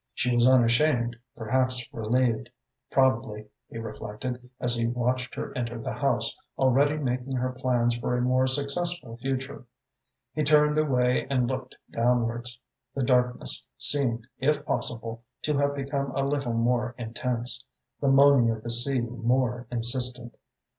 She 0.15 0.33
was 0.33 0.47
unashamed, 0.47 1.15
perhaps 1.35 1.87
relieved, 1.93 2.49
probably, 2.89 3.45
he 3.69 3.77
reflected, 3.77 4.49
as 4.59 4.73
he 4.73 4.87
watched 4.87 5.35
her 5.35 5.55
enter 5.55 5.77
the 5.77 5.93
house, 5.93 6.35
already 6.57 6.97
making 6.97 7.33
her 7.33 7.51
plans 7.51 7.95
for 7.97 8.17
a 8.17 8.21
more 8.23 8.47
successful 8.47 9.17
future. 9.17 9.63
He 10.33 10.43
turned 10.43 10.79
away 10.79 11.27
and 11.29 11.45
looked 11.45 11.75
downwards. 11.91 12.59
The 12.95 13.03
darkness 13.03 13.67
seemed, 13.77 14.25
if 14.39 14.65
possible, 14.65 15.21
to 15.43 15.55
have 15.59 15.75
become 15.75 16.11
a 16.15 16.25
little 16.25 16.53
more 16.53 16.95
intense, 16.97 17.63
the 17.99 18.07
moaning 18.07 18.49
of 18.49 18.63
the 18.63 18.71
sea 18.71 19.01
more 19.01 19.67
insistent. 19.69 20.35